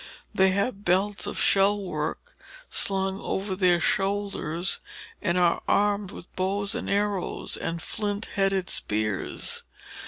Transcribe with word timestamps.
They 0.33 0.49
have 0.49 0.83
belts 0.83 1.27
of 1.27 1.39
shell 1.39 1.79
work 1.79 2.35
slung 2.71 3.19
across 3.19 3.59
their 3.59 3.79
shoulders, 3.79 4.79
and 5.21 5.37
are 5.37 5.61
armed 5.67 6.09
with 6.09 6.35
bows 6.35 6.73
and 6.73 6.89
arrows 6.89 7.55
and 7.55 7.79
flint 7.83 8.25
headed 8.33 8.67
spears. 8.71 9.61